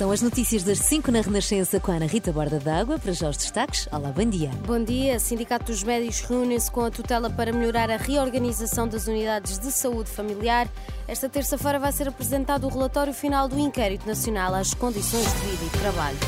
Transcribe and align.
São 0.00 0.10
as 0.10 0.22
notícias 0.22 0.62
das 0.62 0.78
5 0.78 1.12
na 1.12 1.20
Renascença 1.20 1.78
com 1.78 1.92
a 1.92 1.96
Ana 1.96 2.06
Rita 2.06 2.32
Borda 2.32 2.58
d'Água. 2.58 2.98
Para 2.98 3.12
já 3.12 3.28
os 3.28 3.36
destaques. 3.36 3.86
Olá, 3.92 4.10
bom 4.10 4.24
dia. 4.24 4.50
Bom 4.66 4.82
dia. 4.82 5.16
O 5.16 5.20
Sindicato 5.20 5.66
dos 5.66 5.82
Médicos 5.82 6.20
reúne-se 6.22 6.70
com 6.70 6.86
a 6.86 6.90
tutela 6.90 7.28
para 7.28 7.52
melhorar 7.52 7.90
a 7.90 7.98
reorganização 7.98 8.88
das 8.88 9.06
unidades 9.06 9.58
de 9.58 9.70
saúde 9.70 10.08
familiar. 10.08 10.66
Esta 11.06 11.28
terça-feira 11.28 11.78
vai 11.78 11.92
ser 11.92 12.08
apresentado 12.08 12.66
o 12.66 12.70
relatório 12.70 13.12
final 13.12 13.46
do 13.46 13.58
Inquérito 13.58 14.06
Nacional 14.06 14.54
às 14.54 14.72
Condições 14.72 15.26
de 15.34 15.38
Vida 15.40 15.64
e 15.66 15.78
Trabalho. 15.78 16.18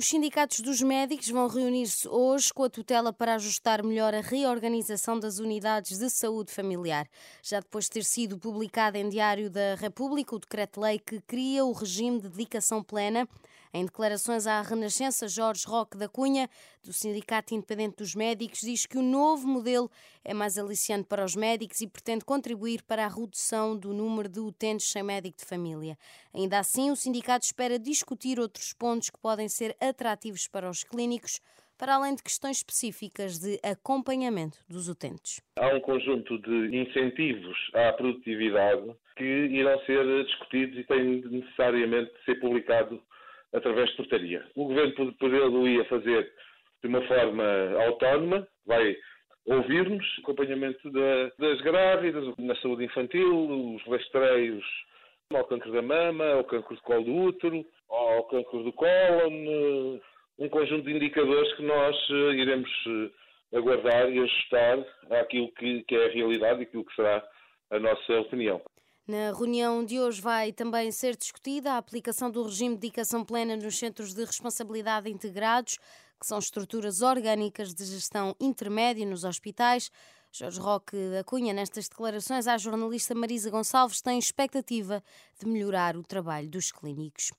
Os 0.00 0.08
sindicatos 0.08 0.60
dos 0.60 0.80
médicos 0.80 1.28
vão 1.28 1.46
reunir-se 1.46 2.08
hoje 2.08 2.50
com 2.54 2.64
a 2.64 2.70
tutela 2.70 3.12
para 3.12 3.34
ajustar 3.34 3.84
melhor 3.84 4.14
a 4.14 4.22
reorganização 4.22 5.20
das 5.20 5.38
unidades 5.38 5.98
de 5.98 6.08
saúde 6.08 6.50
familiar. 6.50 7.06
Já 7.42 7.60
depois 7.60 7.84
de 7.84 7.90
ter 7.90 8.04
sido 8.04 8.38
publicado 8.38 8.96
em 8.96 9.10
Diário 9.10 9.50
da 9.50 9.74
República 9.74 10.34
o 10.34 10.38
decreto-lei 10.38 10.98
que 10.98 11.20
cria 11.20 11.66
o 11.66 11.72
regime 11.72 12.18
de 12.18 12.30
dedicação 12.30 12.82
plena 12.82 13.28
em 13.72 13.84
declarações 13.84 14.46
à 14.46 14.60
Renascença, 14.62 15.28
Jorge 15.28 15.64
Roque 15.66 15.96
da 15.96 16.08
Cunha, 16.08 16.48
do 16.84 16.92
Sindicato 16.92 17.54
Independente 17.54 17.96
dos 17.96 18.14
Médicos, 18.14 18.60
diz 18.60 18.86
que 18.86 18.98
o 18.98 19.02
novo 19.02 19.46
modelo 19.46 19.90
é 20.24 20.34
mais 20.34 20.58
aliciante 20.58 21.06
para 21.08 21.24
os 21.24 21.36
médicos 21.36 21.80
e 21.80 21.86
pretende 21.86 22.24
contribuir 22.24 22.82
para 22.82 23.04
a 23.04 23.08
redução 23.08 23.76
do 23.76 23.92
número 23.92 24.28
de 24.28 24.40
utentes 24.40 24.90
sem 24.90 25.02
médico 25.02 25.38
de 25.38 25.44
família. 25.44 25.96
Ainda 26.34 26.58
assim, 26.58 26.90
o 26.90 26.96
sindicato 26.96 27.44
espera 27.44 27.78
discutir 27.78 28.40
outros 28.40 28.72
pontos 28.72 29.10
que 29.10 29.18
podem 29.18 29.48
ser 29.48 29.76
atrativos 29.80 30.48
para 30.48 30.68
os 30.68 30.82
clínicos 30.82 31.40
para 31.80 31.94
além 31.94 32.14
de 32.14 32.22
questões 32.22 32.58
específicas 32.58 33.38
de 33.38 33.58
acompanhamento 33.62 34.58
dos 34.68 34.86
utentes. 34.86 35.40
Há 35.58 35.74
um 35.74 35.80
conjunto 35.80 36.38
de 36.38 36.76
incentivos 36.76 37.56
à 37.72 37.90
produtividade 37.94 38.94
que 39.16 39.24
irão 39.24 39.80
ser 39.86 40.04
discutidos 40.26 40.78
e 40.78 40.84
têm 40.84 41.22
necessariamente 41.22 42.12
de 42.12 42.24
ser 42.26 42.34
publicados 42.38 43.00
através 43.52 43.90
de 43.90 43.96
portaria. 43.96 44.44
O 44.54 44.66
Governo 44.66 45.12
poderia 45.14 45.70
ia 45.70 45.84
fazer 45.86 46.32
de 46.82 46.88
uma 46.88 47.02
forma 47.02 47.44
autónoma, 47.84 48.46
vai 48.66 48.96
ouvir-nos, 49.46 50.04
acompanhamento 50.22 50.90
da, 50.90 51.30
das 51.38 51.60
grávidas, 51.60 52.34
na 52.38 52.54
saúde 52.56 52.84
infantil, 52.84 53.74
os 53.74 53.82
rastreios 53.86 54.64
ao 55.32 55.44
cancro 55.44 55.72
da 55.72 55.82
mama, 55.82 56.26
ao 56.32 56.44
cancro 56.44 56.74
do 56.74 56.82
colo 56.82 57.04
do 57.04 57.14
útero, 57.14 57.64
ao 57.88 58.24
cancro 58.24 58.64
do 58.64 58.72
cólon, 58.72 60.00
um 60.38 60.48
conjunto 60.48 60.84
de 60.84 60.92
indicadores 60.92 61.52
que 61.54 61.62
nós 61.62 61.96
eh, 62.10 62.34
iremos 62.34 62.70
eh, 62.86 63.56
aguardar 63.56 64.10
e 64.10 64.18
ajustar 64.18 64.78
àquilo 65.10 65.52
que, 65.52 65.84
que 65.84 65.94
é 65.94 66.06
a 66.06 66.12
realidade 66.12 66.60
e 66.60 66.62
aquilo 66.64 66.84
que 66.84 66.94
será 66.94 67.22
a 67.70 67.78
nossa 67.78 68.20
opinião. 68.20 68.60
Na 69.10 69.32
reunião 69.36 69.84
de 69.84 69.98
hoje 69.98 70.20
vai 70.20 70.52
também 70.52 70.92
ser 70.92 71.16
discutida 71.16 71.72
a 71.72 71.78
aplicação 71.78 72.30
do 72.30 72.44
regime 72.44 72.76
de 72.76 72.82
dedicação 72.82 73.24
plena 73.24 73.56
nos 73.56 73.76
centros 73.76 74.14
de 74.14 74.24
responsabilidade 74.24 75.10
integrados, 75.10 75.78
que 76.20 76.24
são 76.24 76.38
estruturas 76.38 77.02
orgânicas 77.02 77.74
de 77.74 77.84
gestão 77.86 78.36
intermédia 78.38 79.04
nos 79.04 79.24
hospitais. 79.24 79.90
Jorge 80.30 80.60
Roque 80.60 80.96
da 81.10 81.24
Cunha, 81.24 81.52
nestas 81.52 81.88
declarações 81.88 82.46
à 82.46 82.56
jornalista 82.56 83.12
Marisa 83.12 83.50
Gonçalves, 83.50 84.00
tem 84.00 84.16
expectativa 84.16 85.02
de 85.40 85.44
melhorar 85.48 85.96
o 85.96 86.04
trabalho 86.04 86.48
dos 86.48 86.70
clínicos. 86.70 87.32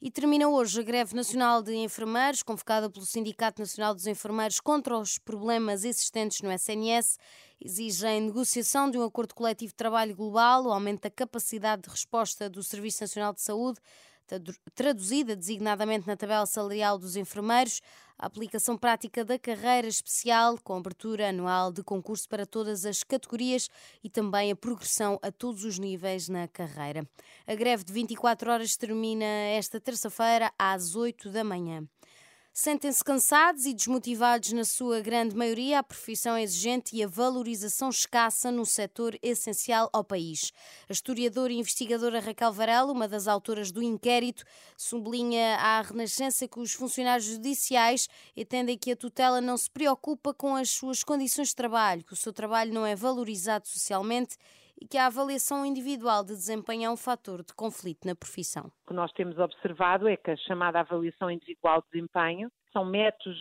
E 0.00 0.10
termina 0.10 0.46
hoje 0.46 0.78
a 0.78 0.82
greve 0.82 1.14
nacional 1.16 1.62
de 1.62 1.74
enfermeiros, 1.74 2.42
convocada 2.42 2.90
pelo 2.90 3.06
Sindicato 3.06 3.62
Nacional 3.62 3.94
dos 3.94 4.06
Enfermeiros 4.06 4.60
contra 4.60 4.98
os 4.98 5.16
problemas 5.16 5.84
existentes 5.84 6.42
no 6.42 6.52
SNS. 6.52 7.18
Exigem 7.58 8.20
negociação 8.20 8.90
de 8.90 8.98
um 8.98 9.04
acordo 9.04 9.34
coletivo 9.34 9.72
de 9.72 9.76
trabalho 9.76 10.14
global, 10.14 10.66
o 10.66 10.70
aumento 10.70 11.04
da 11.04 11.10
capacidade 11.10 11.82
de 11.82 11.88
resposta 11.88 12.50
do 12.50 12.62
Serviço 12.62 13.02
Nacional 13.02 13.32
de 13.32 13.40
Saúde, 13.40 13.80
traduzida 14.74 15.36
designadamente 15.36 16.06
na 16.06 16.16
tabela 16.16 16.46
salarial 16.46 16.98
dos 16.98 17.16
enfermeiros, 17.16 17.80
a 18.18 18.26
aplicação 18.26 18.76
prática 18.78 19.24
da 19.24 19.38
carreira 19.38 19.86
especial, 19.88 20.58
com 20.62 20.74
abertura 20.74 21.28
anual 21.28 21.70
de 21.70 21.82
concurso 21.82 22.28
para 22.28 22.46
todas 22.46 22.84
as 22.86 23.02
categorias 23.02 23.68
e 24.02 24.08
também 24.08 24.50
a 24.50 24.56
progressão 24.56 25.18
a 25.22 25.30
todos 25.30 25.64
os 25.64 25.78
níveis 25.78 26.28
na 26.28 26.48
carreira. 26.48 27.06
A 27.46 27.54
greve 27.54 27.84
de 27.84 27.92
24 27.92 28.50
horas 28.50 28.76
termina 28.76 29.24
esta 29.24 29.80
terça-feira 29.80 30.50
às 30.58 30.94
8 30.94 31.30
da 31.30 31.44
manhã. 31.44 31.86
Sentem-se 32.58 33.04
cansados 33.04 33.66
e 33.66 33.74
desmotivados 33.74 34.50
na 34.52 34.64
sua 34.64 35.02
grande 35.02 35.36
maioria, 35.36 35.80
a 35.80 35.82
profissão 35.82 36.34
é 36.34 36.42
exigente 36.42 36.96
e 36.96 37.04
a 37.04 37.06
valorização 37.06 37.90
escassa 37.90 38.50
no 38.50 38.64
setor 38.64 39.14
essencial 39.22 39.90
ao 39.92 40.02
país. 40.02 40.54
A 40.88 40.92
historiadora 40.94 41.52
e 41.52 41.58
investigadora 41.58 42.18
Raquel 42.18 42.50
Varela, 42.54 42.90
uma 42.90 43.06
das 43.06 43.28
autoras 43.28 43.70
do 43.70 43.82
inquérito, 43.82 44.42
sublinha 44.74 45.56
à 45.56 45.82
Renascença 45.82 46.48
que 46.48 46.58
os 46.58 46.72
funcionários 46.72 47.26
judiciais 47.26 48.08
entendem 48.34 48.78
que 48.78 48.90
a 48.90 48.96
tutela 48.96 49.38
não 49.38 49.58
se 49.58 49.70
preocupa 49.70 50.32
com 50.32 50.56
as 50.56 50.70
suas 50.70 51.04
condições 51.04 51.48
de 51.48 51.56
trabalho, 51.56 52.04
que 52.04 52.14
o 52.14 52.16
seu 52.16 52.32
trabalho 52.32 52.72
não 52.72 52.86
é 52.86 52.96
valorizado 52.96 53.68
socialmente 53.68 54.38
e 54.80 54.86
que 54.86 54.98
a 54.98 55.06
avaliação 55.06 55.64
individual 55.64 56.24
de 56.24 56.32
desempenho 56.32 56.84
é 56.84 56.90
um 56.90 56.96
fator 56.96 57.42
de 57.42 57.54
conflito 57.54 58.06
na 58.06 58.14
profissão. 58.14 58.70
O 58.84 58.88
que 58.88 58.94
nós 58.94 59.12
temos 59.12 59.38
observado 59.38 60.08
é 60.08 60.16
que 60.16 60.30
a 60.30 60.36
chamada 60.36 60.80
avaliação 60.80 61.30
individual 61.30 61.82
de 61.82 61.88
desempenho 61.92 62.50
são 62.72 62.84
métodos 62.84 63.38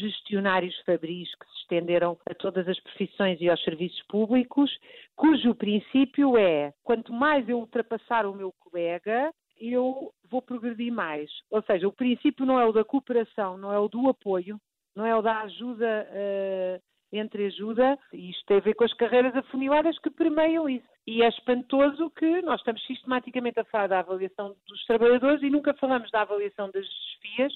gestionários 0.00 0.74
fabris 0.86 1.28
que 1.34 1.46
se 1.46 1.58
estenderam 1.60 2.18
a 2.24 2.34
todas 2.34 2.66
as 2.66 2.80
profissões 2.80 3.38
e 3.38 3.50
aos 3.50 3.62
serviços 3.62 4.02
públicos, 4.08 4.70
cujo 5.14 5.54
princípio 5.54 6.38
é 6.38 6.72
quanto 6.82 7.12
mais 7.12 7.46
eu 7.48 7.58
ultrapassar 7.58 8.24
o 8.24 8.34
meu 8.34 8.50
colega, 8.58 9.30
eu 9.60 10.10
vou 10.30 10.40
progredir 10.40 10.90
mais. 10.90 11.30
Ou 11.50 11.62
seja, 11.62 11.86
o 11.86 11.92
princípio 11.92 12.46
não 12.46 12.58
é 12.58 12.64
o 12.64 12.72
da 12.72 12.84
cooperação, 12.84 13.58
não 13.58 13.72
é 13.72 13.78
o 13.78 13.88
do 13.88 14.08
apoio, 14.08 14.58
não 14.96 15.04
é 15.04 15.14
o 15.14 15.22
da 15.22 15.42
ajuda 15.42 16.08
uh, 16.10 16.82
entre 17.12 17.46
ajuda, 17.46 17.98
e 18.12 18.30
isto 18.30 18.44
tem 18.46 18.58
a 18.58 18.60
ver 18.60 18.74
com 18.74 18.84
as 18.84 18.92
carreiras 18.94 19.34
afuniladas 19.34 19.98
que 19.98 20.10
permeiam 20.10 20.68
isso. 20.68 20.86
E 21.06 21.22
é 21.22 21.28
espantoso 21.28 22.10
que 22.10 22.42
nós 22.42 22.60
estamos 22.60 22.84
sistematicamente 22.86 23.58
a 23.58 23.64
falar 23.64 23.86
da 23.88 24.00
avaliação 24.00 24.54
dos 24.66 24.84
trabalhadores 24.84 25.42
e 25.42 25.50
nunca 25.50 25.72
falamos 25.74 26.10
da 26.10 26.22
avaliação 26.22 26.70
das 26.70 26.84
desfias, 26.84 27.52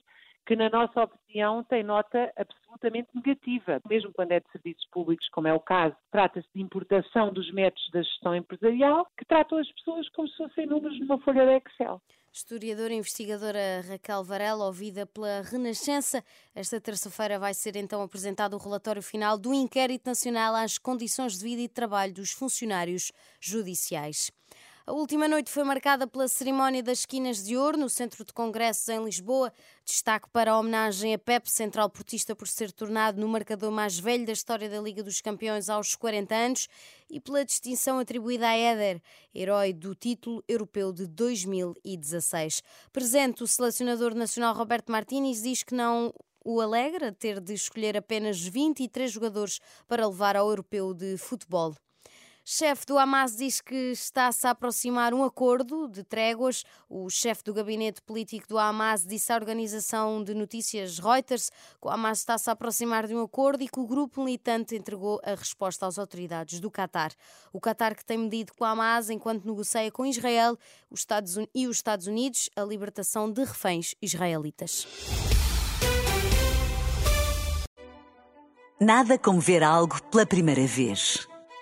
que, 0.47 0.57
na 0.57 0.69
nossa 0.71 1.03
opinião, 1.03 1.63
tem 1.65 1.83
nota 1.83 2.33
absolutamente 2.37 3.11
negativa. 3.15 3.81
Mesmo 3.89 4.13
quando 4.13 4.33
é 4.33 4.41
de 4.41 4.51
serviços 4.51 4.87
públicos, 4.91 5.29
como 5.29 5.49
é 5.49 5.53
o 5.55 5.61
caso, 5.61 5.95
trata-se 6.11 6.49
de 6.55 6.63
importação 6.63 7.33
dos 7.33 7.51
métodos 7.53 7.91
da 7.93 8.03
gestão 8.03 8.34
empresarial, 8.34 9.07
que 9.17 9.25
tratam 9.25 9.59
as 9.59 9.71
pessoas 9.73 10.09
como 10.11 10.29
se 10.29 10.37
fossem 10.37 10.67
números 10.67 10.99
numa 10.99 11.19
folha 11.21 11.47
de 11.47 11.57
Excel. 11.57 12.01
Historiadora 12.34 12.94
e 12.94 12.97
investigadora 12.97 13.84
Raquel 13.87 14.25
Varela, 14.25 14.65
ouvida 14.65 15.04
pela 15.04 15.43
Renascença. 15.43 16.25
Esta 16.54 16.81
terça-feira 16.81 17.38
vai 17.38 17.53
ser 17.53 17.76
então 17.76 18.00
apresentado 18.00 18.54
o 18.54 18.59
relatório 18.59 19.03
final 19.03 19.37
do 19.37 19.53
Inquérito 19.53 20.06
Nacional 20.06 20.54
às 20.54 20.78
Condições 20.78 21.37
de 21.37 21.44
Vida 21.44 21.60
e 21.60 21.69
Trabalho 21.69 22.15
dos 22.15 22.33
Funcionários 22.33 23.12
Judiciais. 23.39 24.30
A 24.84 24.91
última 24.91 25.29
noite 25.29 25.49
foi 25.49 25.63
marcada 25.63 26.09
pela 26.09 26.27
cerimónia 26.27 26.83
das 26.83 27.01
Esquinas 27.01 27.45
de 27.45 27.57
Ouro 27.57 27.79
no 27.79 27.89
Centro 27.89 28.25
de 28.25 28.33
Congressos 28.33 28.89
em 28.89 29.05
Lisboa. 29.05 29.53
Destaque 29.84 30.29
para 30.31 30.51
a 30.51 30.59
homenagem 30.59 31.15
a 31.15 31.19
Pep, 31.21 31.49
central 31.49 31.89
portista, 31.89 32.34
por 32.34 32.49
ser 32.49 32.73
tornado 32.73 33.21
no 33.21 33.29
marcador 33.29 33.71
mais 33.71 33.97
velho 33.97 34.27
da 34.27 34.33
história 34.33 34.69
da 34.69 34.81
Liga 34.81 35.01
dos 35.01 35.21
Campeões 35.21 35.69
aos 35.69 35.95
40 35.95 36.34
anos 36.34 36.69
e 37.09 37.21
pela 37.21 37.45
distinção 37.45 38.01
atribuída 38.01 38.49
a 38.49 38.57
Éder, 38.57 39.01
herói 39.33 39.73
do 39.73 39.95
título 39.95 40.43
europeu 40.49 40.93
de 40.93 41.07
2016. 41.07 42.61
Presente, 42.93 43.45
o 43.45 43.47
selecionador 43.47 44.17
nacional 44.17 44.53
Roberto 44.53 44.91
Martínez 44.91 45.43
diz 45.43 45.63
que 45.63 45.77
não 45.77 46.13
o 46.45 46.61
alegra 46.61 47.13
ter 47.13 47.41
de 47.41 47.55
escolher 47.55 47.97
apenas 47.97 48.41
23 48.41 49.13
jogadores 49.13 49.61
para 49.87 50.09
levar 50.09 50.37
ao 50.37 50.49
europeu 50.49 50.93
de 50.93 51.17
futebol. 51.19 51.73
Chefe 52.44 52.86
do 52.86 52.98
Hamas 52.98 53.36
diz 53.36 53.60
que 53.60 53.92
está-se 53.92 54.48
a 54.48 54.50
aproximar 54.50 55.15
um 55.15 55.22
acordo 55.22 55.86
de 55.86 56.03
tréguas. 56.03 56.65
O 56.89 57.09
chefe 57.09 57.44
do 57.44 57.54
gabinete 57.54 58.03
político 58.03 58.48
do 58.48 58.59
Hamas 58.59 59.06
disse 59.06 59.33
à 59.33 59.36
organização 59.36 60.24
de 60.24 60.34
notícias 60.34 60.98
Reuters 60.98 61.50
que 61.50 61.86
o 61.86 61.89
Hamas 61.89 62.18
está-se 62.18 62.50
a 62.50 62.53
aproximar 62.53 63.06
de 63.06 63.15
um 63.15 63.22
acordo 63.22 63.62
e 63.62 63.68
que 63.68 63.78
o 63.78 63.86
grupo 63.86 64.24
militante 64.24 64.74
entregou 64.74 65.21
a 65.22 65.36
resposta 65.36 65.86
às 65.86 65.98
autoridades 65.98 66.59
do 66.59 66.68
Qatar. 66.68 67.12
O 67.53 67.60
Qatar 67.60 67.94
que 67.94 68.04
tem 68.04 68.18
medido 68.18 68.53
com 68.54 68.65
o 68.65 68.66
Hamas 68.66 69.09
enquanto 69.09 69.45
negocia 69.45 69.92
com 69.92 70.04
Israel 70.04 70.59
os 70.91 71.00
Estados 71.00 71.36
e 71.54 71.68
os 71.68 71.77
Estados 71.77 72.09
Unidos 72.09 72.50
a 72.56 72.62
libertação 72.62 73.33
de 73.33 73.45
reféns 73.45 73.95
israelitas. 74.03 74.84
Nada 78.80 79.16
como 79.16 79.41
ver 79.41 79.62
algo 79.62 80.03
pela 80.10 80.27
primeira 80.27 80.66
vez. 80.66 81.32